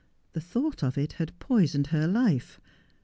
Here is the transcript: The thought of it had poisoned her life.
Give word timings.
The 0.33 0.41
thought 0.41 0.81
of 0.83 0.97
it 0.97 1.13
had 1.21 1.37
poisoned 1.37 1.87
her 1.93 2.07
life. 2.07 2.59